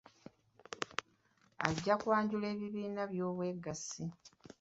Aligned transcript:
Ajja 1.67 1.95
kwanjula 2.01 2.47
ebibiina 2.53 3.01
by'obwegassi. 3.11 4.03